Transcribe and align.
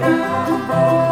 verão. 0.00 1.09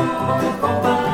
como. 0.00 1.09